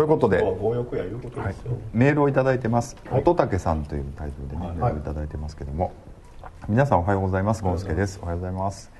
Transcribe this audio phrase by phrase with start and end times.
[0.00, 1.54] ということではい、
[1.92, 5.92] メールを頂いてます、はい、乙武さんというタイトルでね、メールを頂いてますけども、
[6.70, 7.62] 皆さんおはようございます。
[7.62, 8.18] ゴンスケです。
[8.22, 8.90] おはようございます。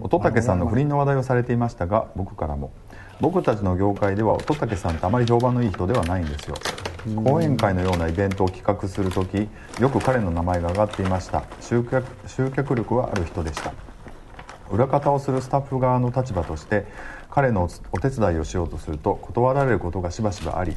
[0.00, 2.72] 乙武さんの不倫の話題をされていましたが僕からも。
[3.20, 6.56] 僕たちの業界では乙武さんってあまり評判のいい人ではないんですよ。
[7.22, 9.46] 講演会のようなイベントを企画する時
[9.78, 11.44] よく彼の名前が挙がっていました。
[11.60, 13.72] 集客集客力はある人でした
[14.70, 16.86] 裏方をするスタッフ側の立場として
[17.30, 20.76] 彼のお手伝いをしようとすると断られることがしばしばあり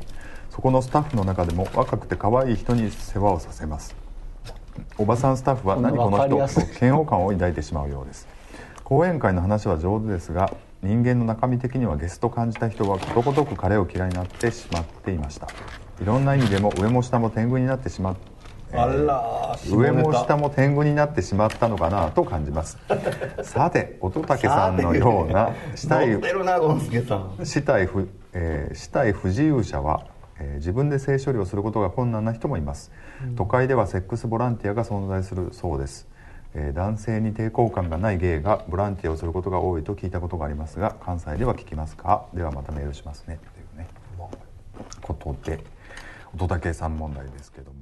[0.49, 3.95] そこのスタッフの中でも若くて可愛い人に世話をさせます。
[4.97, 8.27] おばさんスタッフは何この人と嫌悪感を抱いてしまうようです。
[8.83, 15.47] 講演会の話は上手ですが人間の中身的にはゲスと感じた人はことごとく彼を嫌いになってしまっていました。
[16.01, 18.32] いろんな意味でも上も下も天狗になってしまって
[18.73, 22.77] えー、上も下も天狗になってしまったのかなと感じます。
[23.43, 26.19] さて乙武さんのような死体
[27.43, 30.05] 死体不、えー、死体不自由者は、
[30.39, 32.91] えー、自分で性処理をすることが困難な人もいます、
[33.23, 36.07] うん、都会ではセックスボランティアが存在するそうです。
[36.55, 42.27] えー、男性に抵抗感がないゲイがボランティアをすることが多いと聞いたことがありますが関西では聞きますか？
[42.33, 43.39] ではまたメールしますね。
[43.55, 43.87] というね
[45.01, 45.63] ことで
[46.35, 47.77] 乙武さん問題ですけども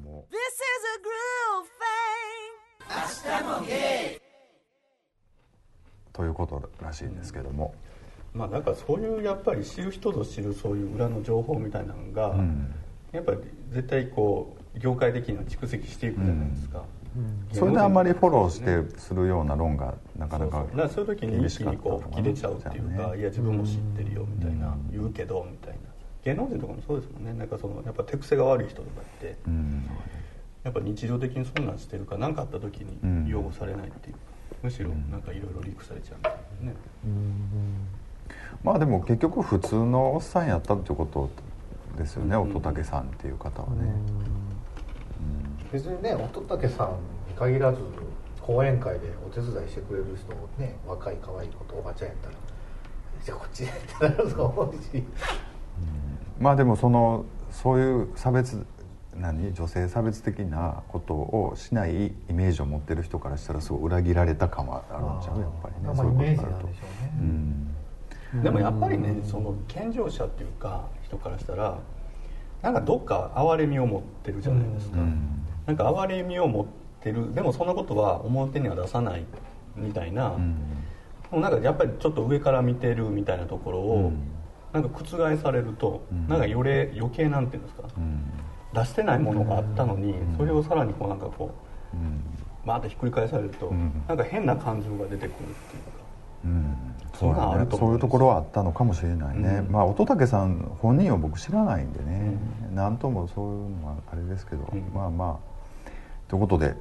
[6.14, 7.74] ということらしいんですけども、
[8.34, 12.74] うん、まあなんかそういうやっぱり知る人ぞ知るそういう裏の情報みたいなのが、うん、
[13.12, 13.40] やっぱり
[13.70, 16.84] 絶対こう業界的には蓄積していくじゃないですか、
[17.16, 17.48] うん。
[17.52, 21.06] それであんまりフォローしてするような論がなかなかそうそう。
[21.06, 25.80] いう時に一気にこう吹き出ちゃうっていうか、ね、いや自分も知ってるよみたいな、言うけどみたいな。
[26.24, 27.34] 芸能人とかもそうですもんね。
[27.34, 29.38] なんかそのやっぱ手癖が悪い人とかって、
[30.64, 34.14] やっぱ日常的にそんなんしてるか何かあった時に擁護されないっていう。
[34.14, 34.20] か、
[34.64, 36.76] むしろなんかいろいろリークされちゃうみたいなね、
[38.64, 41.30] まあでも結局普通のおっさんやったってこと
[41.98, 43.92] ですよね、乙武さんっていう方はね、
[45.72, 46.90] 別にね乙武さん
[47.28, 47.80] に限らず
[48.40, 52.36] 講演会でお手伝いしてくれる人もね若い可愛い子とおばちゃんやったら
[53.24, 55.04] じゃあこっちでってなると思うし、うん、
[56.40, 58.66] まあでもそのそういう差別
[59.16, 59.54] 何？
[59.54, 65.42] 女性差別的なことをしないイメージを持ってる人からしたらすごい裏切られた感はあるんちゃう？
[65.42, 65.96] やっぱりね。
[65.96, 66.74] そういうことになると、ね。
[68.34, 71.78] うん、でもやっぱりねその健常者っていうか人からしたら
[72.62, 75.46] なんかどっか哀れみを持ってるじゃないですか、うん。
[75.66, 76.66] なんか哀れみを持っ
[77.02, 77.34] てる。
[77.34, 79.26] でもそんなことは表には出さない
[79.76, 80.36] みたいな、
[81.32, 84.20] うん、なんかやっぱりちょっと上から見てるみたいなところを、うん、
[84.74, 88.24] なんか覆されると、うん、なんかよれ余計なんていうんですか、うん、
[88.74, 91.52] 出してないものがあったのに、それをさらにこうなんかこ
[91.94, 92.24] う、うん、
[92.66, 95.92] バーッとひっくり返されると、うん、なんか変な感情が出てくるっていうか。
[96.46, 96.78] うん。
[97.14, 102.34] そうね、そういうところはあったのかもしれないね、うん、まあ乙武さん本人を僕知らないんでね。
[102.74, 105.90] 何、うん、ともそういうのはあれですけど、うん、まあまあ。
[106.28, 106.74] ということで。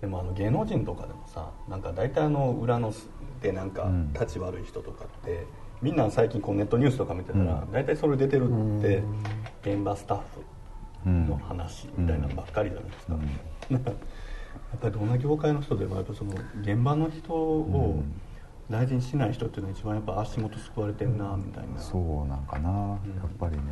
[0.00, 2.92] でもあの芸能人とかでもさなんか大体あの裏の
[3.42, 5.46] でなんか立ち悪い人とかって、
[5.82, 8.48] みんな最近こうネットニュースとか見てたら、大体それ出てる
[8.78, 9.02] って
[9.62, 10.39] 現場スタッフ
[11.06, 13.14] の話みたいなのばっかりじゃないですか、
[13.72, 18.02] やっぱりどんな業界の人でもやっぱその現場の人を
[18.68, 22.96] 大事にしない人っていうのは一番やっぱ足元救われてんなみたいな、そうなんかな、や
[23.26, 23.62] っぱりね、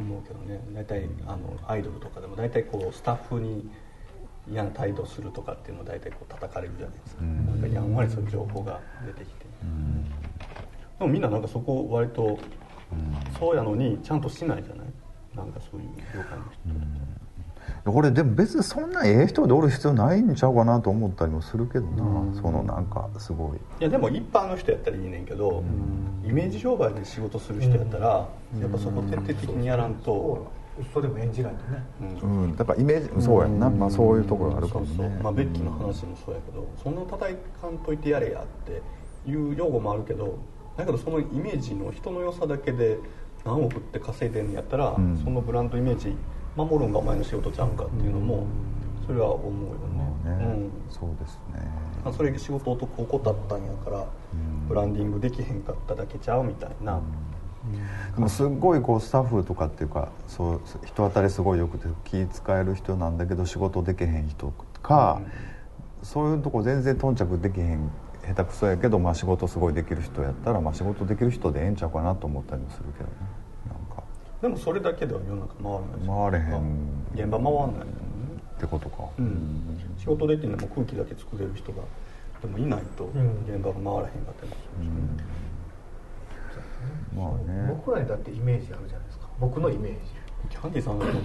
[0.00, 0.60] 思うけどね。
[0.72, 3.68] 大体あのアイドルとかでも大体こうスタッフに
[4.50, 10.10] 嫌な態度するとかっていうのを大体こう叩かれるじゃないですか、うん、なんかやんわりそういう情報が出てきて、うん、で
[11.00, 12.38] もみんななんかそこ割と、うん、
[13.38, 14.86] そうやのにちゃんとしないじゃない？
[15.38, 16.44] なんかそういう業界の
[17.84, 17.92] 人。
[17.92, 23.58] これでも別にそんなええ人でおる必要ないんちゃうかなと思ったりもするけどな、うん、そのなんかすごい。
[23.80, 25.62] いやでも一般の人やったらいいねんけど、
[26.24, 30.50] うん、イメージ商売で仕事する人やったら、うん、やっぱそこ徹底的にやらんと、
[30.92, 31.84] それでも演じないとね、
[32.22, 35.20] うん、だからイメージそうやんな、まあ、そういうところがあるかもね。
[35.22, 38.82] まあ、ベッキーの話もそうやけどそんな叩かんといてやれやって
[39.28, 40.38] いう用語もあるけど
[40.76, 42.98] だけどそのイメージの人の良さだけで
[43.48, 46.14] 何億って稼いでんやったら、そのブランドイメージ
[46.54, 48.46] 守るんがお前の仕事ちゃうかっていうのも
[49.06, 49.78] それは思うよ
[50.24, 50.44] ね,、ね。
[50.44, 52.12] うん、そうですね。
[52.12, 54.06] それ仕事を怠ったんやから
[54.68, 57.00] ブランディングできへんかっただけちゃうみたいな、
[58.14, 64.52] でもすごいこうスタッフとかっていうかそう人当たりすごいよくて気使える人なんだけど仕事できへん人
[64.82, 65.20] か、
[66.00, 67.90] うん、そういうとこ全然頓着できへん
[68.26, 73.37] 下手くそやけど、まあ、仕事すごいできる人やったら、まあ、仕事できる人でええんちゃうかなと思ったりもするけどね。
[74.40, 76.62] でもそれだけでは世の中回らない回れへん。
[77.14, 77.86] 現場回らない。
[77.86, 81.82] ってことか、うん、仕事できんでも空気だけ作れる人が
[82.42, 83.04] でもいないと
[83.46, 84.90] 現場が回らへんかったりするし、
[87.14, 87.68] まあね。
[87.68, 89.28] 僕らにだってイメージあるじゃないですか。
[89.38, 89.98] 僕のイメージ。
[90.50, 91.20] キャンディーさんはもうね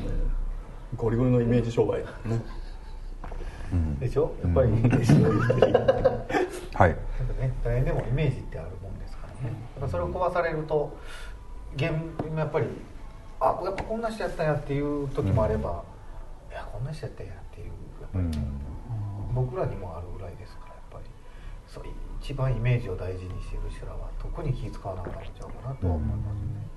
[0.96, 2.06] ゴリゴリのイメージ商売ね。
[4.00, 4.36] でしょ？
[4.44, 5.80] やっぱりイメージを言ってるはい。
[5.80, 6.96] なんか
[7.40, 9.56] ね誰にでもイメージってあるもんですからね。
[9.76, 10.96] だからそれを壊されると
[11.76, 11.92] 現
[12.36, 12.68] やっぱり
[13.44, 15.84] あやっぱこんな人やったんやっていう時もあれば、
[16.50, 17.68] いやこんな人やったんやっていう
[18.02, 18.44] やっぱり、
[19.36, 21.06] 僕らにもあるぐらいですからやっぱり。
[21.68, 21.84] そう
[22.22, 26.68] 一番イメージを大事にしてる人らは特に気使わなくなっちゃうかなとは思いますね、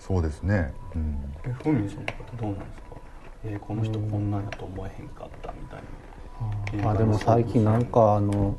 [0.00, 2.96] そうですね、うん、えふみんさんとかってどうなんですか？
[3.44, 6.90] えーこの人こんなんやと思えへんかったみたいな。
[6.90, 8.56] あでも最近なんかあの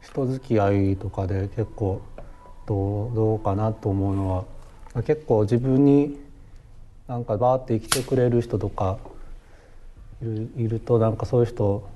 [0.00, 2.00] 人付き合いとかで結構
[2.66, 4.46] どうどうかなと思うの
[4.94, 6.18] は結構自分に
[7.06, 8.98] なんかバーって生きてくれる人とか
[10.22, 11.86] いるいるとなんかそういう人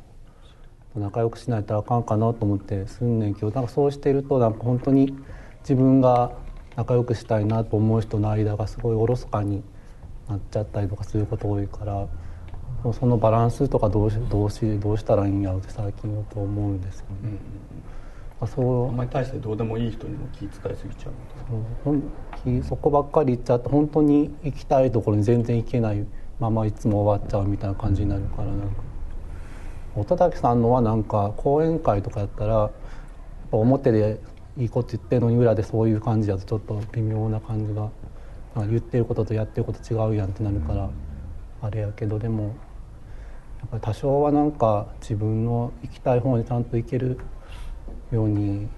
[0.93, 5.14] と仲良くしないとあかんかなと思ってすんねんけどなんかそうしてるとなんか本当に
[5.60, 6.32] 自分が
[6.76, 9.62] 仲良くしたいなと思う人の間がすごいおろそかに
[10.28, 12.06] なっちゃったりとかすること多いから
[12.93, 17.14] そのバランスとかどうしどうしどうしたらいいんやろうって最近よく思うんですよね。
[17.25, 17.98] うん
[18.40, 21.12] あそうあんまり大してどうでもいい人にも気遣いすぎちゃう
[21.85, 22.02] ほん
[22.44, 26.06] きそこばっかり行っちゃって本当に行きたいところに全然行けない
[26.38, 28.67] ままいつも終わっちゃうみたいな感じになるからなんか
[29.96, 32.70] 乙武さんのはなんか講演会とかやったらやっ
[33.50, 34.20] ぱ表で
[34.56, 37.91] いいこと言ってるのに裏でそういう感じだとちょっと微妙な感じが
[38.67, 40.91] 言ってることとやってること違うやんってなるから
[41.62, 42.50] あれやけどでもや
[43.67, 47.19] っぱり多少はなんか自分の行きたい方にちゃんと行ける
[48.10, 48.69] ように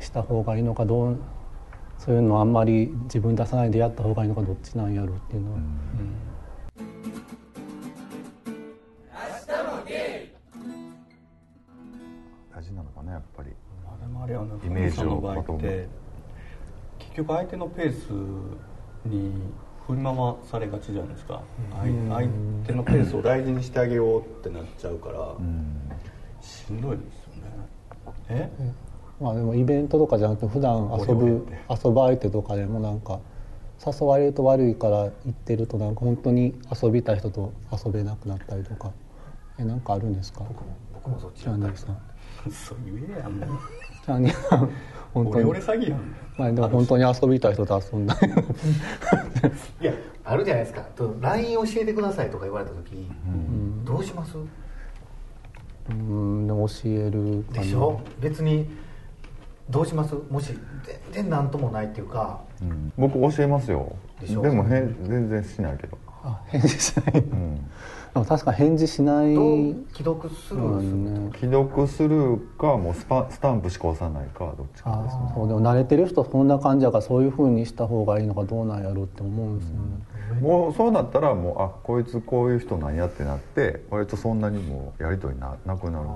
[0.00, 1.18] した方がいいのかどう
[1.98, 5.58] そういうのあんまり自分出さないでやった方がいいのかどっちなんやろうっていうのは、
[12.54, 13.50] 大事なのかなやっぱり。
[13.84, 15.88] まあでもあれはねイメージの場合って。
[16.98, 18.10] 結局相手のペース
[19.08, 19.32] に
[19.86, 20.14] 振り回
[20.50, 21.42] されがちじゃないですか、
[21.80, 22.28] 相相
[22.66, 25.90] 手のペースを大事にしてあげようってなっちゃうから、うん。
[26.40, 27.23] しんどいです
[28.28, 28.50] え、
[29.20, 33.20] まあでもイベントとかじゃなくて普段遊ぶ遊ぶ相手とかでもなんか
[33.84, 37.52] 誘われると悪いから行ってるとなんか本当に遊びたい人と
[37.84, 38.90] 遊べなくなったりとか。
[39.56, 40.42] えなんかあるんですか？
[40.92, 41.96] 僕もそっちキャンディーさん
[42.50, 43.48] そう言えやんもう。
[44.04, 44.70] キャンディーさん
[45.12, 45.44] 本当に。
[45.44, 46.00] 俺俺詐欺やん
[46.36, 48.28] まあでも本当に遊びたい人と遊んだり
[49.80, 49.92] いや
[50.24, 50.80] あるじゃないですか。
[50.96, 53.08] と LINE 教えてくださいとか言われた時、
[53.84, 54.36] どうします？
[55.90, 58.00] うんでも教えるでしょ？
[58.20, 58.68] 別に
[59.70, 60.14] どうします？
[60.30, 60.52] もし
[61.12, 62.40] 全然何ともないっていうか。
[62.62, 62.92] うん。
[62.96, 63.94] 僕教えますよ。
[64.20, 64.42] でしょ？
[64.42, 67.62] も返全然しないけど、あ返事しない、うん、で
[68.14, 69.34] も確か返事しない。
[69.34, 75.22] どう既読スルーする、既読するかもうスパスタンプしか押さないかどっちかですね。
[75.30, 79.80] あそうでも慣れてる人そんな感じやからそういうふうにした方がいいのかどうなんやろうって思うんですよね、
[80.40, 86.08] もうそうなったらもうあこいつこういう人なんやってなって割とそんなにもうやり取りななくなる。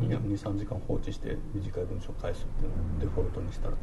[0.00, 3.74] 23時間放置して短い文章返すっていうのをデフォルトにしたら。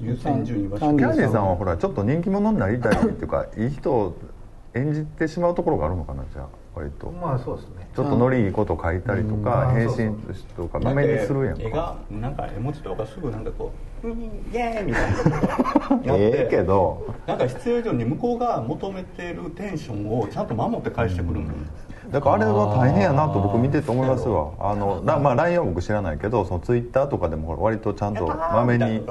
[0.00, 4.16] 優先順位はキャンディーキャンディーさんはほらちょっと人気者になりたいっていうかいい人を
[4.74, 7.10] 演じてしまうところがあるのかなじゃあ割と。
[7.10, 7.88] まあそうですね。
[7.94, 9.74] ちょっとノリいいこと書いたりとかうん。
[9.74, 13.70] 返信とかまめにするやん絵がかなんか絵文字とかすぐなんかこ
[14.02, 16.24] う「うんイエーイ!」みたいなことやって。
[16.24, 17.14] ええけど。
[17.26, 21.58] なんか必要以上に向こうが求めてるテンションをちゃんと守って返してくるんだよ、
[22.10, 24.50] だからあれは大変やなと僕見てて思いますわ。
[24.60, 29.02] あのなまあ LINE は僕知らないけどそのツイッターとかでも割とちゃんとまめに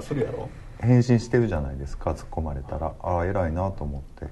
[0.79, 2.91] 返信してるじゃないですか突っ込まれたら。
[3.01, 4.27] ああ偉いなと思って。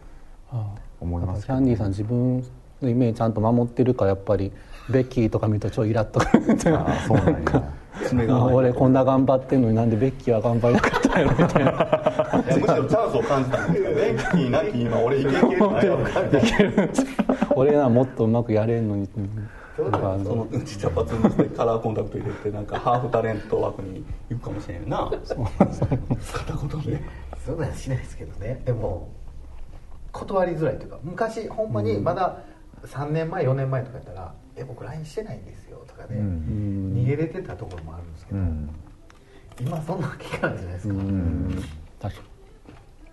[0.51, 0.65] あ
[0.99, 2.43] 思いますキャンディーさん自分
[2.81, 4.51] のイメージちゃんと守ってるからやっぱり
[4.89, 7.73] ベッキーとか見るとちょいイラッとくるっていうああそうなんや。
[8.07, 12.43] 爪が俺こんな頑張ってんのになんでベッキーは頑張りなかったんやろみたいな。
[12.43, 16.89] むしろチャンスを感じたんですけどベンキーなき今俺いけいけるない
[17.55, 19.07] 俺ならもっとうまくやれんのに。
[19.77, 25.09] そののちっちゃパツにしてカラーコンタクト入れてなんかハーフタレント枠に行くかもしれんよな。
[25.09, 27.01] 片言で
[27.43, 28.61] そうなんしないですけどね。
[28.65, 29.09] でも
[30.11, 32.39] 断りづらいというか昔ほんまにまだ
[32.83, 36.93] 3年前4年前とかやったら「え僕 LINE してないんですよ」とかね、うん。
[36.95, 38.69] 逃げれてたところもあるんですけど、うん。
[39.59, 41.63] 今そんな期間じゃないですか、うん。
[42.01, 42.15] 確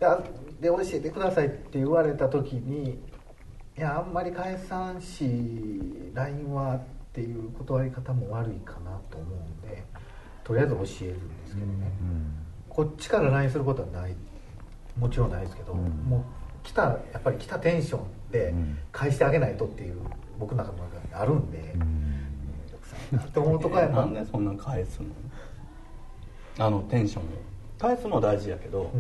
[0.00, 0.22] か
[0.60, 3.02] で教えてくださいって言われた時に
[3.76, 6.80] いやあんまり返さんし LINE はっ
[7.12, 9.82] ていう断り方も悪いかなと思うんで
[10.44, 11.92] とりあえず教えるんですけどね、
[12.68, 14.16] こっちから LINE することはない。
[14.98, 15.80] もちろんないですけど、うん。
[16.08, 16.22] もう
[16.64, 18.78] 来たやっぱり来たテンションでうん。
[18.92, 19.96] 返してあげないとっていう
[20.38, 23.18] 僕の中の中であるんで、うん。
[23.18, 25.06] って思うとかやっぱなんでそんなん返すの？
[26.66, 27.26] あのテンションを。
[27.78, 28.90] 返すのは大事やけど、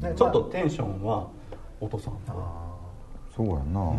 [0.00, 1.28] ねちょっとテンションは
[1.80, 2.14] 落とさん
[3.36, 3.92] そうやな、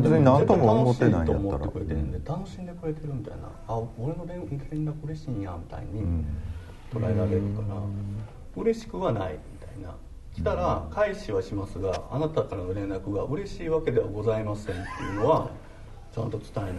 [0.00, 1.38] 別に何とも思ってないんやったら。
[1.38, 3.48] 楽しいと思ってくれてるんで楽しんでくれてるみたいな。
[3.68, 6.24] あ俺の連連絡嬉しいんやみたいに
[6.92, 7.82] 捉えられるから。
[8.56, 9.96] 嬉しくはないみたいな
[10.34, 15.50] 来たら返しはしますがあなたからの連絡が嬉しいわけではございませんっていうのは
[16.12, 16.72] ちゃんと伝えない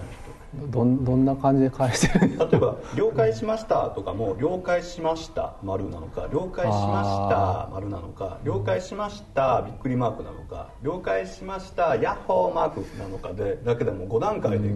[0.69, 14.69] どんどんな感じで返してる例えば「了解しました」とかも「了解しました」丸なのか「了解しました」丸なのか「了解しました」びっくりマークなのか「了解しました」ヤッホーマークなのかでだけでも5段階で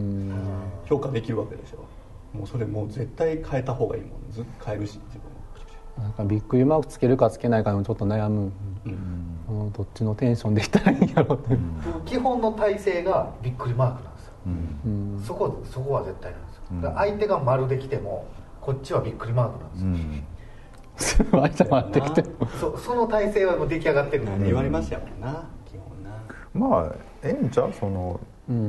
[0.86, 1.86] 評価できるわけでしょ。
[2.38, 4.31] もうそれもう絶対変えた方がいいもん。
[4.31, 5.28] ずっと変えるし自分
[6.00, 8.51] なんかびっくりマークつけるかつけないかでもちょっと悩む、
[9.46, 15.24] そのどっちのテンションでいったらいいんやろうって、ー基本の体勢がびっくりマークなんですよ、うん。
[15.25, 18.27] そこそこは絶対なんですよ、だから相手が丸できても
[18.62, 22.48] こっちはびっくりマークなんですよ、 相手回ってきても。
[22.60, 25.48] そその体勢はもう出来上がってるんで何言われましたもんな。
[25.65, 26.12] 基本な。
[26.53, 27.74] まあええんちゃう？
[27.74, 28.56] その、うん。
[28.56, 28.60] う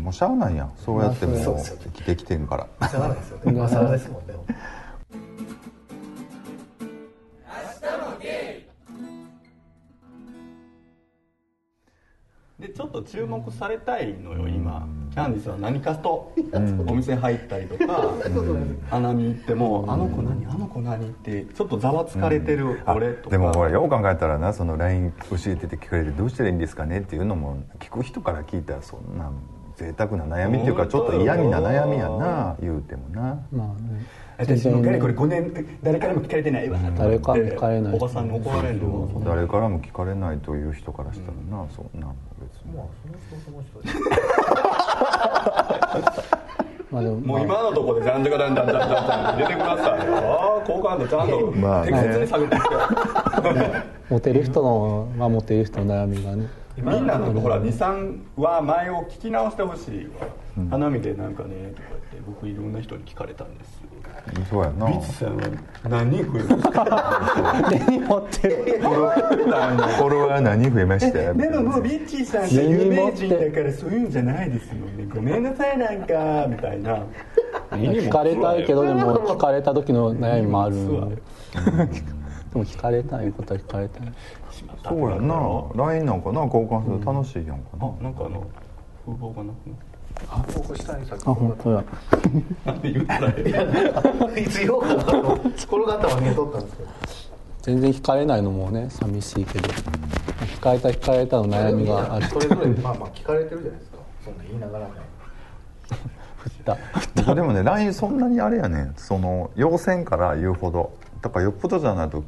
[0.00, 0.72] んもうしゃあないやん。
[0.76, 2.88] そうやってもまあうそうですよ生きてきてんから。
[2.88, 3.42] しゃあないですよね。
[3.46, 4.34] 今更ですもんね
[12.64, 16.32] でちょっと注目されたいのよ今キャンディスは何かと
[16.86, 18.14] お店入ったりとか
[18.88, 23.30] 花見行っても「あの子何あの子何?」ってちょっとざわつかれてる俺とか。
[23.30, 29.34] でもほらよう考えたらなその LINE 教えてて聞かれてどうしたらいいんですかねっていうのも聞く人から聞いたらそんなん
[29.76, 33.40] 贅沢な悩みっていうかちょっと嫌味な悩みやな言うてもな。
[33.52, 34.06] まあね。
[34.36, 37.94] 私もかれこれ5年誰からも聞かれてないわ誰からも聞かれない。
[37.94, 42.72] おばさんに怒られるの誰からも聞かれないという人からしたらな、そんなん別に。
[42.72, 43.88] まあその人その人で
[46.90, 51.50] まあでももう今のところでじゃんじゃかだんだんだんだんだん入れてくださいああ好感度ちゃんと。
[51.58, 51.90] まあね。
[51.90, 52.68] 適切に下げてきて
[54.10, 60.06] モテる人のまあモテる人の悩みがねみんなのほら23は前を聞き直してほしい。
[60.20, 60.26] わ、
[60.70, 63.82] 花見でなんかねとか言って僕いろんな人に聞かれたんです。
[64.50, 64.86] そうやな。
[64.86, 65.42] ビツさんは
[65.88, 68.80] 何人増えました手に持ってる？
[68.80, 68.94] フォ
[70.08, 71.34] ロワー何増えました？
[71.34, 75.06] でももうビッチーさんって有名人だからそういうんじゃないですよね。
[75.14, 77.04] ごめんなさいなんかみたいな。
[77.70, 80.76] 聞かれたいけどでも聞かれた時の悩みもある。
[80.76, 81.08] ん。
[81.10, 81.22] でで
[82.54, 84.12] も聞かれたいことは聞かれたい
[84.88, 85.34] そうやな。
[85.74, 86.44] LINE なんかな？
[86.44, 88.46] 交換すると楽しいやんかな、あなんかあの
[89.04, 89.76] 風貌がなくなっ
[90.54, 91.84] 僕下にさっきあ本当や。
[92.64, 96.88] たなんで言ったらええいつ言おうかなと転がったわけ取ったんですけど
[97.62, 99.68] 全然聞かれないのもね寂しいけど。
[99.68, 102.26] 聞かれた聞かれたの悩みがある。
[102.26, 103.98] それぞれまあまあ聞かれてるじゃないですか。
[104.24, 104.92] そんな言いながらね
[106.38, 106.78] 振った。
[107.16, 108.94] 僕 でもね LINE そんなにあれやねん。
[108.96, 110.92] その要線から言うほど。
[111.20, 112.22] だからよっぽどじゃないと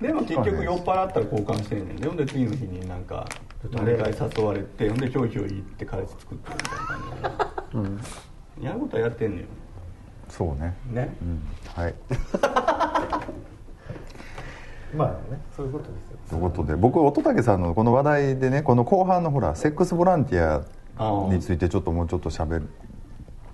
[0.00, 1.96] でも結局酔っ払ったら交換してんねん。
[1.96, 3.28] でほんで次の日になんか
[3.70, 8.00] 誰かに誘われてほんでひょいひょい行って彼氏作ってるみたいな感
[8.56, 9.44] じで、やることはやってんね
[10.28, 10.74] そうね。
[10.90, 11.14] んね。
[11.20, 11.42] うん。
[11.74, 11.94] はい。
[14.96, 16.18] まあねそういうことですよ。
[16.30, 16.76] ということで。
[16.76, 22.62] 僕乙武さんのこの話題でねこの後半のほらセックスボランティアについてちょっともうちょっと喋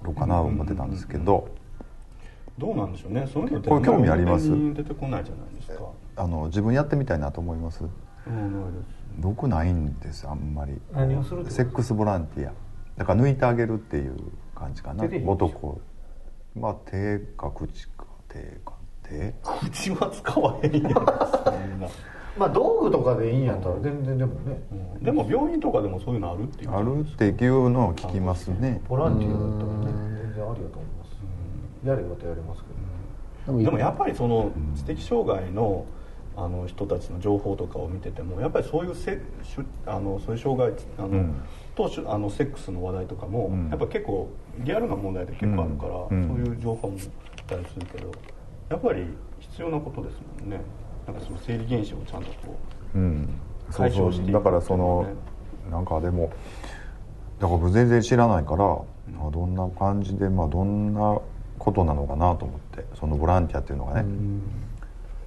[0.03, 1.49] ろうかなと思ってたんですけど
[2.59, 3.27] どうなんでしょうね。
[3.33, 4.49] そういうの興味あります？
[4.75, 5.85] 出てこないじゃないですか。
[6.17, 7.85] あの自分やってみたいなと思います？
[8.27, 8.97] うんないです。
[9.19, 10.73] 僕ないんですあんまり。
[10.93, 12.53] 何をするセックスボランティア。
[12.97, 14.17] だから抜いてあげるっていう
[14.55, 15.05] 感じかな。
[15.27, 15.81] 男。
[16.55, 18.07] まあ手か口か。
[18.29, 18.73] 手か
[19.03, 19.35] 手。
[19.71, 21.07] 口は使わへんやんそんな。
[22.39, 24.61] まあ道具とかでいいんやったら全然でもね。
[24.97, 25.03] うん。
[25.03, 28.81] でも病院とかでもそういうのあるっていうあるっていうのを聞きますね。
[28.89, 31.06] ボランティアだったらね全然ありやと思います
[31.87, 35.87] やればとやれますけどでもやっぱりその知的障害の
[36.39, 41.35] あの人たちの情報とかを見ててもやっぱりそういうせしゅあのそういう障害あの、うん。
[41.75, 43.71] としゅあのセックスの話題とかも、うん。
[43.71, 44.29] やっぱ結構
[44.59, 46.29] リアルな問題で結構あるから、うん。
[46.29, 48.13] そういう情報もあったりするけど
[48.69, 49.07] やっぱり
[49.39, 50.61] 必要なことですもんね。
[51.07, 52.55] なんかその生理現象をちゃんとこ
[52.95, 53.29] うう
[53.71, 55.07] そ解消していうくだからその
[55.71, 56.35] なんかでもだか
[57.41, 61.19] ら僕全然知らないから、あどんな感じでまあどんな
[61.59, 64.09] ことなのかなと思ってそのボランティアっていうのがね、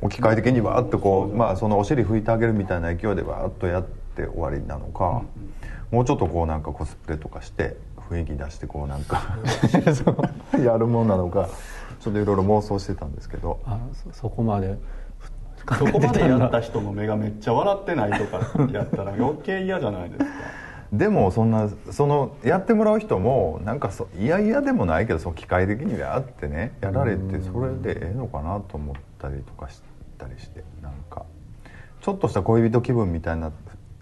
[0.02, 3.84] 置き換え的にわーっとこうまあそのお尻拭いてあげるみたいな勢いでわーっとやっ
[4.16, 5.24] て終わりなのか、
[5.92, 7.78] もうちょっとこうなんかコスプレとかして
[8.10, 9.38] 雰囲気出してこうなんか。
[10.64, 11.50] やるもんなのか
[12.00, 13.60] ちょっといろいろ妄想してたんですけど。
[13.66, 14.68] あそそこまで。
[14.68, 14.80] う
[15.78, 18.40] そこまでやった人の目がめっちゃ笑ってないとか
[18.72, 20.30] やったら余計嫌じゃないですか
[20.92, 29.82] でもそんなそのやってもらう人もなんかそいやいやでもないけどその機械的にはあってねやられてそれでええのかなと思ったりとかし
[30.20, 31.26] ったりしてなんか
[32.02, 33.54] ちょっとした恋人気分みたいな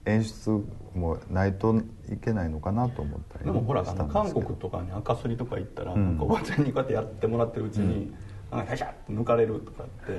[0.06, 0.64] 演出
[0.96, 1.76] もないと
[2.12, 8.12] いけないのかなと思ったりでもほら韓国とかに赤すりとか行ったら、んなんかおばちゃんにこうやってやってもらってるうちに
[8.50, 10.18] 「なんかシャシャって抜かれるとかって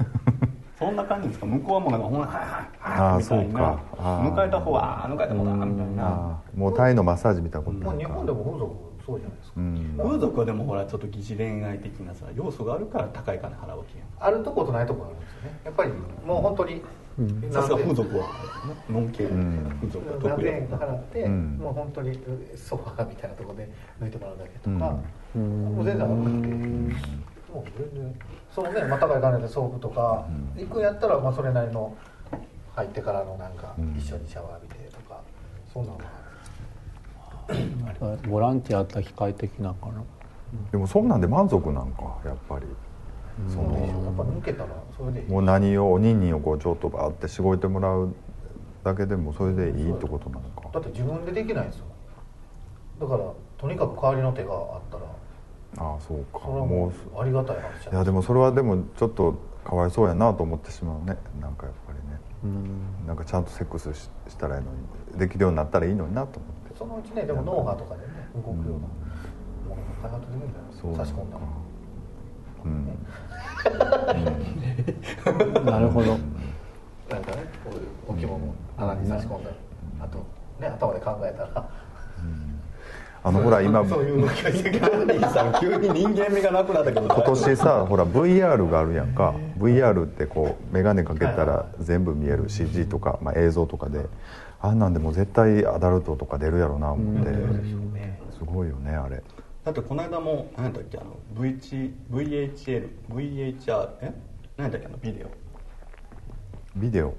[0.78, 1.46] そんな感じですか？
[1.46, 3.68] 向こうはもうなんかほんま「はいはいあーはい」みたいそうかな。
[3.98, 4.42] あー抜か。
[4.44, 6.04] れた方は「あー抜かれた方だ」みたいな。
[6.04, 9.94] ああもうタイのマッサージみたいなことまあ、な日本でも風俗そうじゃないですか、うん。
[9.98, 14.08] 風俗はでもほらちょっと疑似恋愛的なさ要素があるから高い金払うわけやん。
[14.20, 15.60] あるとことないとこあるんですよね。
[15.64, 15.92] やっぱり
[16.26, 16.82] もう本当に、
[17.50, 18.26] さすが風俗俗は
[18.90, 19.76] ノン系ん。
[19.80, 21.58] 風俗は何得意や千円か払って、うん。
[21.60, 22.20] もう本当に
[22.56, 23.70] ソファーみたいなところで
[24.00, 24.96] 抜いてもらうだけとか、
[25.34, 25.74] うん。
[25.76, 26.94] もう全然あるんで
[27.52, 28.14] もう全然
[28.54, 30.26] そのねまたがい金でソープとか
[30.56, 31.96] 行くんやったら、まあ、それなりの
[32.78, 33.96] 入ってからのなんかうん。
[33.98, 35.20] 一緒にシャワー浴びてとか、
[35.72, 35.98] そんなの
[38.10, 40.04] はボランティアやったら機械的なかな。
[40.70, 42.66] でもそんなんで満足なんかやっぱり。
[43.48, 43.98] そそうでしょ。
[43.98, 45.26] のやっぱ抜けたらそれでいい。
[45.28, 48.14] もう何をおにんにんをこうちょっとバーってしごいてもらう
[48.84, 50.68] だけでもそれでいいってことなのか。
[50.72, 51.86] だって自分でできないんですよ
[53.00, 55.04] だからとにかく代わりの手があったら
[55.76, 56.40] ああそうか。
[56.44, 56.92] それはももう。
[57.20, 59.34] ありがたい話いやでもそれはでもちょっと
[59.64, 61.18] かわいそうやなと思ってしまうね。
[61.40, 62.18] なんかやっぱりね。
[62.44, 63.06] うん。
[63.06, 64.78] なんかちゃんとセックスししたらいいのに。
[65.18, 66.76] できるようになったらいいのになと思って。
[66.78, 68.72] そのうちねでも脳波とかでね動くようなも
[69.68, 71.04] のが開発できるんじゃないですそうか。
[71.04, 71.36] 差し込んだ。
[71.38, 71.42] ら
[72.64, 72.88] うん。
[75.66, 76.16] なるほど。
[77.08, 79.56] なんかねこういう置物穴に差し込んだら
[80.04, 80.18] あと
[80.60, 81.68] ね頭で考えたら
[83.24, 89.34] あのほら今そういうのがガンディさん 急に人間味がなくなったけど今年さほら VR があるやんか。
[89.58, 94.06] VR ってこう眼鏡かけたら全部見える CG とか、まあ、映像とかで
[94.60, 97.32] あんなんでも絶対アダルトとか出るやろな思って。
[98.38, 99.22] すごいよねあれ。
[99.64, 104.14] だってこの間も何だっけあの VH VHL VHR え？
[104.56, 105.28] 何だっけあのビデオ。
[106.76, 107.14] ビデオ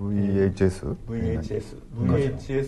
[0.00, 0.96] ？VHS?
[1.08, 2.66] VHS VHS、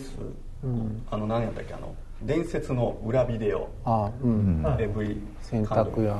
[1.11, 1.93] あの何やったっけあの
[2.25, 3.69] 伝説の裏ビデオ。
[3.85, 6.17] あうん、AV 洗濯や。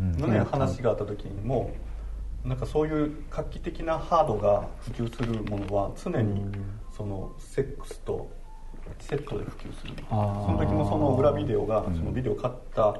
[0.00, 0.12] うん。
[0.18, 1.70] のね話があった時にも
[2.44, 6.44] なんかそういう画期的なハードが普及するものは常に
[6.96, 8.30] そのセックスと
[8.98, 9.94] セットで普及する。
[10.08, 12.98] その時もその裏ビデオがそのビデオ買った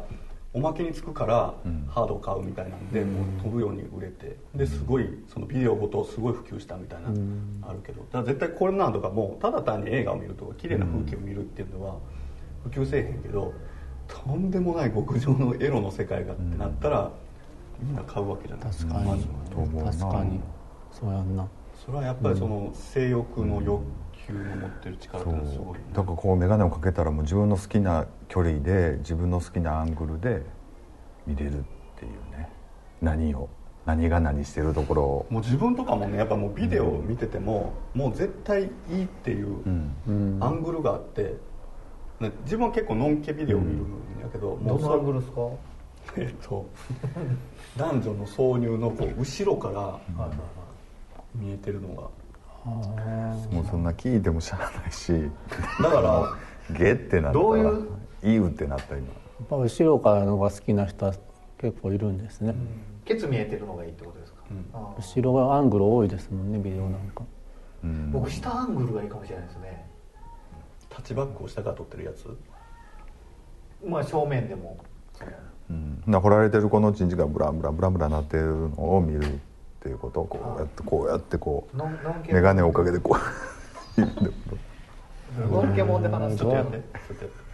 [0.54, 1.54] おまけにつくから
[1.88, 7.08] ハードを買うみたいなんでもう飛ぶように売れてですごいそのビデオごとすごい普及したみたいな
[7.68, 8.02] あるけど。
[8.02, 11.96] だから絶対これなんとかもうただ単に映画を見るとか綺麗な風景を見るっていうのは
[12.64, 13.52] 普及せえへんけど
[14.08, 17.10] とんでもない極上のエロの世界がってなったら
[17.80, 18.70] みんな買うわけじゃない。
[18.70, 19.04] 確かに。
[19.06, 19.90] まずと思うな。
[19.90, 20.40] 確かに。
[20.92, 21.48] そうやんな。
[21.84, 23.82] それはやっぱりその性欲の欲
[24.26, 25.80] 求の持ってる力ってすごいよね。
[25.92, 30.42] だからこう眼鏡をかけたらもう自分の好きな距離で自分の好きなアングルで
[31.26, 31.62] 見れるっ
[31.96, 32.48] ていうね。
[33.00, 33.48] 何を
[33.84, 35.26] 何が何してるところを。
[35.28, 39.94] もう自分とかもねやっぱもうビデオを見てても、もう絶対いいっていううん。
[40.06, 40.38] うん。
[40.40, 41.34] アングルがあって、
[42.22, 43.80] ね自分は結構ノンケビデオを見るん
[44.22, 45.40] やけど、うそのアングルですか？
[46.16, 46.66] えっと
[47.76, 50.00] 男女の挿入のこう後ろから
[51.34, 52.08] 見えてるのが。
[52.64, 55.12] もうそんな聞いてもしゃあないし。
[55.82, 57.88] だからゲってなったらどういう？
[58.22, 59.08] いいうってなった今。
[59.08, 61.14] やっぱ後ろからのが好きな人は
[61.58, 62.54] 結構いるんですね、
[63.04, 64.64] ケツ見えてるのがいいってことですか、うん。
[64.96, 67.24] 後ろがアングル多いですもんねビデオなんか。
[67.82, 68.12] うん。
[68.12, 69.84] 僕下アングルがいいかもしれないですね
[71.02, 72.26] タッチバックを下から撮ってるやつ？
[73.84, 74.78] まあ正面でも。
[75.68, 79.28] うん、な掘られてるこのチンチがブランブランブランブランなってるのを見るっ
[79.80, 80.20] ていうこと。
[80.20, 83.16] をこうやってこうやってこうノンノンケ眼鏡をおかげでこ
[83.96, 84.00] う。
[85.50, 86.82] ノンケモンで話すちょっとやって。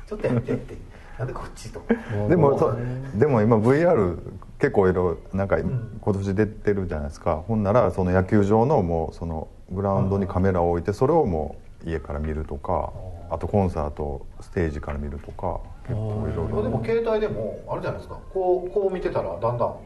[0.06, 0.76] ちょっとやってちょっとやってって。
[1.18, 1.82] なんでこっちと？
[2.28, 2.76] でもそ
[3.16, 4.18] でも今 VR
[4.58, 7.36] 結構いろいろなんか今年出てるじゃないですか。
[7.36, 12.92] ほんならその野球場のもうそのグラウンドにカメラを置いてそれをもう家から見るとか
[13.30, 16.62] あとコンサートステージから見るとか結構いろいろ。
[16.62, 18.18] でも携帯でもあるじゃないですか。
[18.32, 19.76] こうこう見てたらだんだん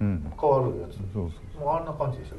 [0.00, 0.32] うん。
[0.40, 0.96] 変わるやつ。
[1.12, 2.36] そうそうもうあんな感じでしょ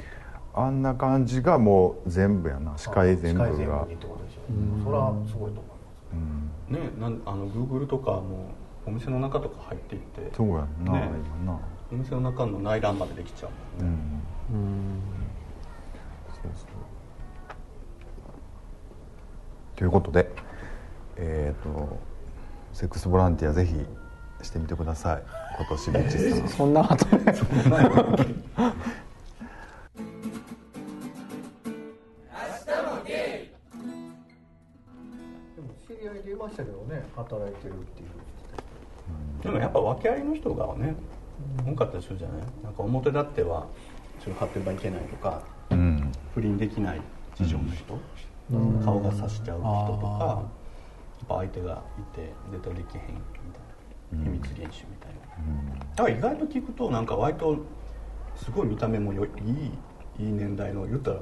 [0.55, 2.77] あんな感じがもう全部やな。
[2.77, 3.45] 視界全部が。
[3.47, 4.41] 視界全部にってことでしょ。
[4.83, 6.13] それはすごいと思います。
[6.13, 6.51] うん。
[6.69, 8.51] ねなんあの Google とかも
[8.85, 11.09] お店の中とか入っていってそうやんな、ね
[11.45, 11.59] 今な。
[11.91, 14.59] お店の中の内覧までできちゃうもんね、うん。
[14.59, 15.01] うん。
[16.27, 17.02] そうそう
[19.75, 20.29] ということで
[21.17, 21.99] えっ、と
[22.73, 23.75] セックスボランティアぜひ
[24.41, 25.23] してみてください。
[25.57, 27.23] 今年ビッチさんそんな後ね。
[27.23, 27.31] で
[35.61, 38.09] も知り合いでいましたけどね働いてるっていう。
[39.43, 40.95] でもやっぱ訳ありの人がね
[41.65, 42.41] 多かったりするじゃない？
[42.63, 43.67] なんか表立っては
[44.23, 46.11] ちょっと発展場行けないとか、うん。
[46.33, 47.01] 不倫できない
[47.35, 47.99] 事情の人、
[48.83, 50.43] 顔がさしちゃう人とか
[51.19, 53.73] やっぱ相手がいて絶対できへんみたいな。
[54.23, 55.21] 秘密練習みたいな、
[55.95, 57.57] だから意外と聞くとなんか割と
[58.35, 59.71] すごい見た目もよいい
[60.19, 61.21] いい年代の言ったら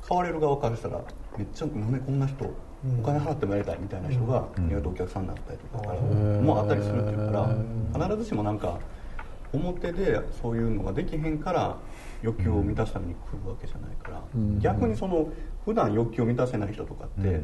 [0.00, 1.02] 買われる側からしたら
[1.36, 7.54] めっちゃなんでこんな人お金払ってもやりたいみたいな人が意外とお客さんになったりとかからもうあったりするっていうか
[7.92, 8.78] ら必ずしもなんか
[9.52, 11.76] 表でそういうのができへんから
[12.22, 14.22] 欲求を満たすために来るわけじゃないから、
[14.60, 15.28] 逆にその
[15.64, 17.40] 普段欲求を満たせない人とかって、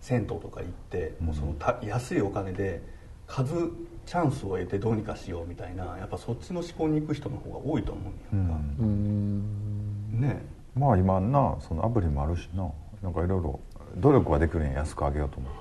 [0.00, 2.82] 銭湯とか行って、もうそのた安いお金で
[3.26, 3.70] 数
[4.04, 10.42] チャンスを得てどうにかしようみたいなやっぱそっちの思考に行く人の方が多いと思うんやんか、ね。
[10.74, 12.70] まあ今なそのアプリもあるしな。
[13.02, 13.60] なんかいろいろ
[13.96, 15.52] 努力はできるんや安く上げようと思っ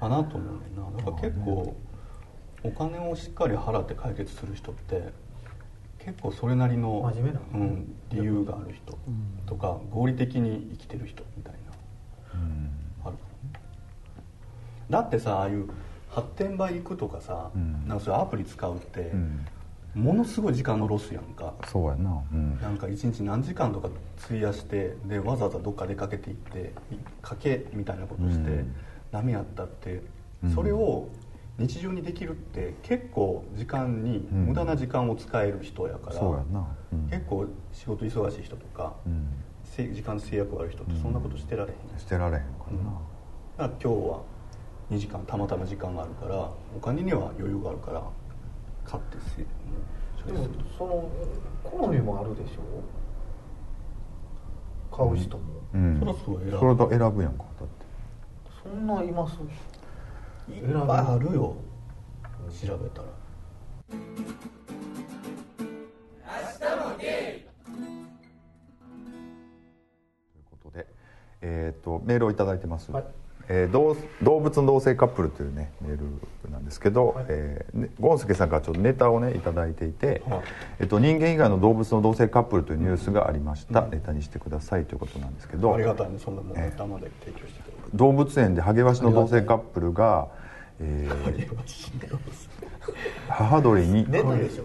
[0.00, 0.82] たら、かなと思うねんな。
[0.98, 1.76] だから結構
[2.64, 5.12] お金をしっかり払って解決する人って
[6.04, 7.40] 結構それなりの真面目な。
[7.54, 8.98] うん、理由がある人
[9.46, 11.58] とか合理的に生きてる人みたいな
[13.04, 13.60] あるかもね
[14.90, 15.68] だってさああいう
[16.14, 17.88] 発展場行くとかさ、ん。
[17.88, 19.46] なんかそういうアプリ使うって、うん。
[19.94, 21.54] ものすごい時間のロスやんか。
[21.66, 22.22] そうやな。
[22.32, 22.60] うん。
[22.60, 23.88] なんか一日何時間とか
[24.24, 26.72] 費やしてでわざわざどっか出かけていって
[27.20, 28.74] 賭けみたいなことして、うん。
[29.10, 30.02] ダメやったって
[30.44, 30.54] うん。
[30.54, 31.08] それを
[31.58, 34.46] 日常にできるって結構時間にうん。
[34.46, 39.28] 無駄な時間を使える人やから、そうやな、うん、結構仕事忙しい人とか、うん。
[39.62, 42.48] せ時間制約がある人ってそんなことしてられへん、してられへんか
[43.56, 44.22] だから今日は
[44.90, 48.02] 2時間たまたま時間があるからお金には余裕があるから
[48.84, 49.42] 買ってせ
[50.30, 51.08] でもその
[51.62, 54.96] 好みもあるでしょ？
[54.96, 57.84] 買う人も、な、うん、そらそう選ぶそれと選ぶやんかだって。
[58.62, 59.38] そんないます？
[60.48, 61.56] いっぱいあるよ。
[62.62, 63.08] 調べたら。
[63.88, 63.98] とい
[70.40, 70.86] うことで、
[71.40, 73.04] えー、とメールを頂いただいてます、はい。
[73.48, 75.98] えー動動物の同性カップルというねメー
[76.44, 77.26] ルなんですけど、はい。
[77.28, 80.40] えーねゴンスケさんからちょっとネタをね頂いただいていて、はい。
[80.80, 85.74] えっと人間以外の動物の同性カップルというニュースがありました、ネタにしてくださいということなんですけど。
[85.74, 86.18] ありがたいね。
[86.18, 90.28] そんなもん頭で提供してくれる動物園でハゲワシの同性カップルが、
[90.80, 91.64] えー
[93.28, 94.64] 母鳥に出ないでしょ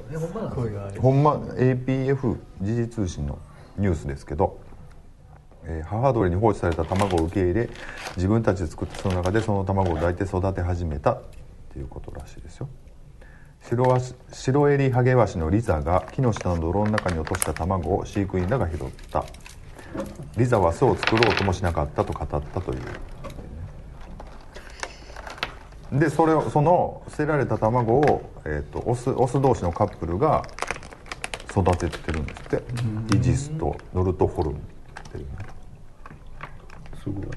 [1.00, 3.40] ほんま APF 時事通信の
[3.78, 4.60] ニュースですけど、
[5.64, 7.70] えー母鳥に放置された卵を受け入れ
[8.18, 11.22] 自分たちで作ったその中でその卵を抱いて育て始めたっ
[11.72, 12.68] ていうことらしいですよ。
[13.62, 18.80] 白ワシ白襟ハゲワシのリザが木の下の泥の中に落とした卵を飼育員らが拾っ
[19.12, 19.24] た。
[20.38, 22.80] リザは巣を作ろうともしなかったと語ったという
[25.92, 30.46] でそれをその捨てられた卵を、えー、とオスオス同士のカップルが
[31.50, 32.64] 育ててるんですって。
[33.16, 34.62] イジスとノルトフォルムっ
[35.12, 35.30] ていうね
[37.02, 37.26] すごい。
[37.26, 37.30] っ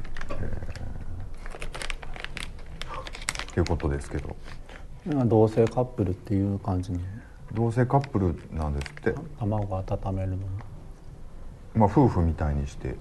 [3.55, 4.37] ていうことですけど。
[5.07, 7.01] 今同性カップルっていう感じの
[7.55, 10.37] 同性カップルなんですって、卵を温めるの。
[11.75, 12.95] まあ、夫婦みたいにして。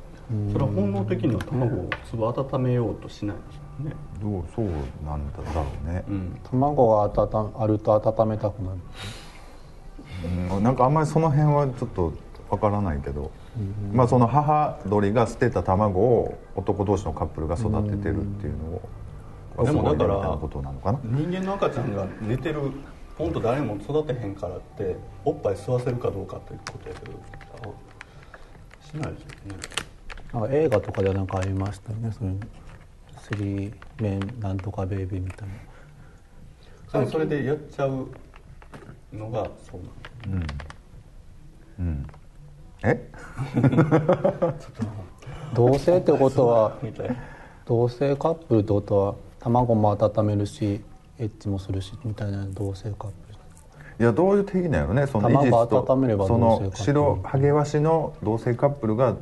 [0.52, 4.66] それは本能的には卵を粒温めようとしないですよねどうそう
[5.06, 6.40] なんだろうね、うん。
[6.50, 8.78] 卵が温あると温めたくなる。
[10.54, 10.64] うん。
[10.64, 12.14] なんかあんまりその辺はちょっと
[12.50, 13.32] わからないけど、
[13.94, 18.82] まあその母鳥が捨てた卵を男同士のカップルが育ててるっていうのを、
[19.58, 19.66] うん。
[19.66, 20.38] でもだから
[21.04, 22.72] 人間の赤ちゃんが寝てる
[23.18, 27.12] ポンと誰も育てへんからっておっぱい吸わせるかどうかっていうことやけど
[28.82, 29.82] しないですよね。
[30.34, 32.40] なんか映画とかでなんかありましたよねそういう
[33.32, 35.48] スリーメンなんとかベイビーみたい
[36.94, 37.08] な。
[37.08, 38.10] それでやっちゃう
[39.14, 39.82] のがそう
[40.30, 40.44] なの。
[41.80, 42.06] うん。
[42.84, 43.10] え？
[45.54, 46.78] 同性ってことは
[47.66, 50.82] 同性カップルってことは卵も温めるし
[51.18, 53.32] エッチもするしみたいな同性カップル。
[54.00, 55.08] いやどういう定義なんやろね。
[55.08, 56.84] そのイ卵温めればその同性カップル。
[56.84, 59.16] 白ハゲワシの同性カップルが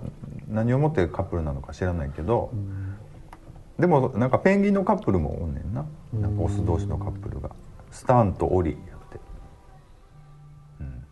[0.48, 2.50] 何をもってカップルなのか知らないけど、
[3.80, 5.86] でもなんかペンギンのカップルもおんねんな。
[6.14, 7.50] なんかオス同士のカップルが。
[7.92, 8.80] スタンとオリやっ
[9.12, 9.20] て、
[10.82, 11.04] うん、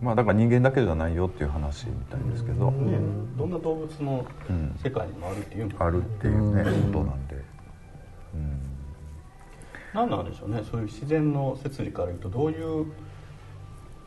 [0.00, 2.98] まあだから人間だけじゃないよっていう話みたいですけど、ね
[3.36, 4.74] どんな動物のうん。
[4.82, 7.34] 世界にもあるっていうのあるっていうねことなんで、
[8.34, 8.60] うん、
[9.92, 10.62] 何なんでしょうね。
[10.70, 12.86] そういう自然の摂理から言うとどういう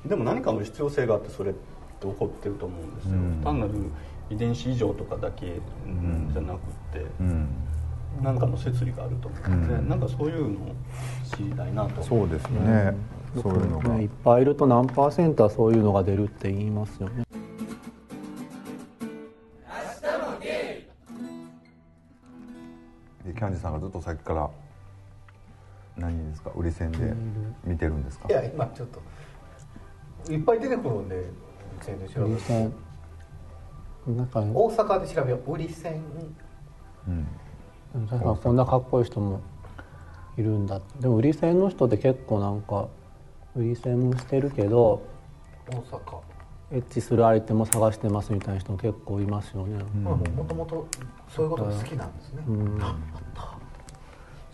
[0.06, 3.42] でも何かの必要性があってそれって起こってると思うんですよ、うん。
[3.44, 3.74] 単なる
[4.30, 5.60] 遺伝子異常とかだけ
[6.32, 6.60] じゃなくっ
[6.94, 7.48] て、うん、
[8.22, 9.50] 何かの摂理があると思う。
[9.50, 9.90] ので、うん。
[9.90, 10.76] なんかそういうのを
[11.36, 12.04] 知りたいなと。
[12.04, 12.96] そうですね、
[13.42, 17.24] そういうのが、ね、いっぱいいると何パーセントはそういうのが出るって言いますよね。
[23.24, 24.50] キャンディさんがずっとさっきから
[25.96, 26.52] 何ですか？
[26.56, 27.14] 売り線で
[27.64, 28.28] 見てるんですか？
[28.28, 28.88] いや今ちょっ
[30.26, 32.70] といっぱい出てくるんで売り線で調べて
[34.08, 35.54] なんか大阪で調べよう。
[35.54, 36.02] 売り線。
[37.08, 37.28] うん。
[38.08, 39.42] 確かにこんなかっこいい人も
[40.38, 40.82] いるんだ。
[41.00, 42.88] でも売り線の人って結構なんか
[43.56, 45.02] 売り線もしてるけど
[45.68, 46.20] 大阪。
[46.72, 50.88] エッチする相手も探してますみたいな人も結構いますよね、まあもともと
[51.28, 52.80] そういうことが好きなんですね、うん。
[52.80, 52.86] 好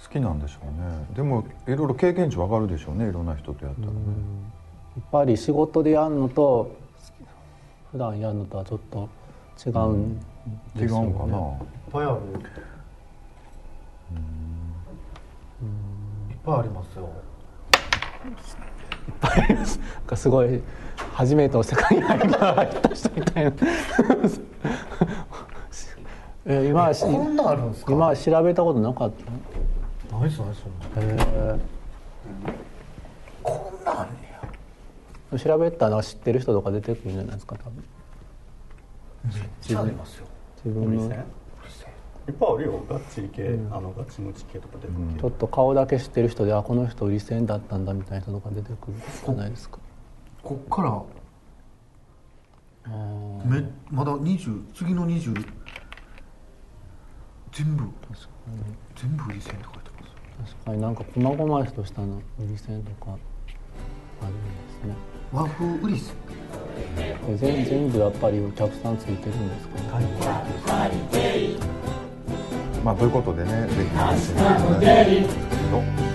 [0.10, 1.08] きなんでしょうね。
[1.13, 3.10] でもいろいろ経験値わかるでしょうね。
[3.10, 3.93] いろんな人とやったらね、
[4.95, 6.71] やっぱり仕事でやるのと
[7.91, 9.10] 普段やるのとはちょっと
[9.63, 10.19] 違うん
[10.75, 11.55] 違ですよね、うんかな、いっ
[11.91, 12.15] ぱいある。
[16.29, 17.09] いっぱいありますよ。
[19.21, 19.29] な
[19.63, 19.65] ん
[20.07, 20.61] かすごい
[21.13, 23.51] 初めての世界に入った人みたいな。
[26.47, 27.91] え今はしこんなんあるんですか？
[27.91, 29.31] 今は調べたことなかった？
[30.19, 31.13] 何それそんな。
[31.55, 31.59] へ
[33.41, 34.05] こんなんや。
[35.33, 37.83] え調べたら知ってる人とか出てくるんじゃないですか多分
[39.69, 40.28] めっちゃありますよ
[40.63, 41.06] 自分の。
[41.06, 41.25] 売り線
[42.28, 42.84] いっぱいあるよ。
[42.89, 45.30] ガッチリ系、あのガチムチ系とか出てくるけど。
[45.30, 49.78] ちょっと顔だけ知ってる人であこの人売り線だったんだみたいな人とか出てくるじゃないですか。
[50.41, 51.04] こっから？
[53.45, 55.34] めまだ20次の20
[57.51, 57.84] 全部
[58.95, 59.89] 全部売り線って書いて
[60.39, 60.56] ます。
[60.56, 63.12] 確かになんか細々としたの売り線とか
[64.21, 64.49] あるんで
[64.84, 64.95] すね
[65.33, 66.15] 和風売り線
[66.95, 69.99] で全全部やっぱりお客さんついてるんですか？
[69.99, 70.07] ね
[72.83, 73.97] まあということでねぜひ。
[73.97, 74.43] 楽しんでい。
[74.45, 76.14] ただきたいんですけど